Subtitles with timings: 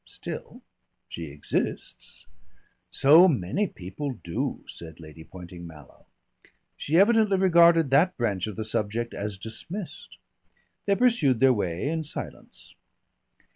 [0.07, 0.63] Still
[1.07, 2.25] she exists."
[2.89, 6.07] "So many people do," said Lady Poynting Mallow.
[6.75, 10.17] She evidently regarded that branch of the subject as dismissed.
[10.87, 12.73] They pursued their way in silence.